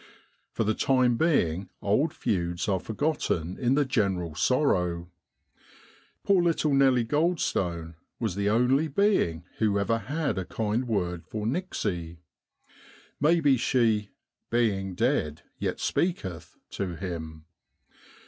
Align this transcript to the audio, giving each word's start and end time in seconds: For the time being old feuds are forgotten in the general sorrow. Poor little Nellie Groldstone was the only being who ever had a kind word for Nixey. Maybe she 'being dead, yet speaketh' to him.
For 0.51 0.63
the 0.63 0.73
time 0.73 1.15
being 1.15 1.69
old 1.79 2.11
feuds 2.11 2.67
are 2.67 2.79
forgotten 2.79 3.55
in 3.59 3.75
the 3.75 3.85
general 3.85 4.33
sorrow. 4.33 5.11
Poor 6.23 6.41
little 6.41 6.73
Nellie 6.73 7.03
Groldstone 7.05 7.93
was 8.19 8.33
the 8.33 8.49
only 8.49 8.87
being 8.87 9.45
who 9.59 9.77
ever 9.77 9.99
had 9.99 10.39
a 10.39 10.45
kind 10.45 10.87
word 10.87 11.27
for 11.27 11.45
Nixey. 11.45 12.17
Maybe 13.19 13.57
she 13.57 14.09
'being 14.49 14.95
dead, 14.95 15.43
yet 15.59 15.79
speaketh' 15.79 16.57
to 16.71 16.95
him. 16.95 17.45